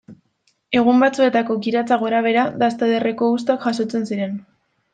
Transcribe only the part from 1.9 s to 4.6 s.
gorabehera, dasta ederreko uztak jasotzen ziren.